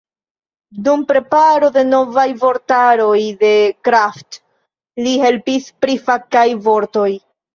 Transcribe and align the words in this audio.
Dum 0.85 1.01
preparo 1.09 1.67
de 1.75 1.81
novaj 1.89 2.23
vortaroj 2.43 3.19
de 3.45 3.51
Kraft 3.89 4.41
li 5.09 5.13
helpis 5.27 5.71
pri 5.85 5.99
fakaj 6.09 6.47
vortoj. 6.69 7.07